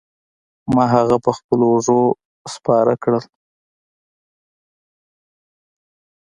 ما 0.75 0.85
هغه 0.95 1.17
په 1.25 1.31
خپلو 1.37 1.65
اوږو 1.71 2.01
سپار 2.53 2.87
کړ. 3.03 3.13